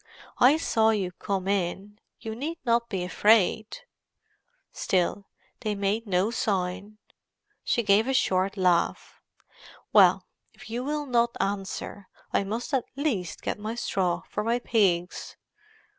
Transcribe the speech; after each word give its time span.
"I 0.39 0.57
saw 0.57 0.89
you 0.89 1.11
come 1.11 1.47
in. 1.47 1.99
You 2.19 2.33
need 2.33 2.57
not 2.65 2.89
be 2.89 3.03
afraid." 3.03 3.81
Still 4.71 5.27
they 5.59 5.75
made 5.75 6.07
no 6.07 6.31
sign. 6.31 6.97
She 7.63 7.83
gave 7.83 8.07
a 8.07 8.13
short 8.15 8.57
laugh. 8.57 9.21
"Well, 9.93 10.25
if 10.55 10.71
you 10.71 10.83
will 10.83 11.05
not 11.05 11.37
answer, 11.39 12.07
I 12.33 12.43
must 12.43 12.73
at 12.73 12.85
least 12.95 13.43
get 13.43 13.59
my 13.59 13.75
straw 13.75 14.23
for 14.27 14.43
my 14.43 14.57
pigs." 14.57 15.37